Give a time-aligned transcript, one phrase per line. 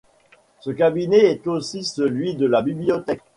[0.61, 3.21] Ce Cabinet est aussi celui de la Bibliothèque.